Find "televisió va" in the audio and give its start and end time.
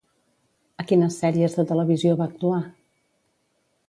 1.73-2.27